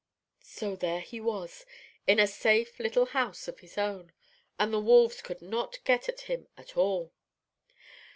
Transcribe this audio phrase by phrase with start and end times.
[0.47, 1.63] So there he was,
[2.07, 4.11] in a safe little house of his own,
[4.57, 7.13] and the wolves could not get at him at all."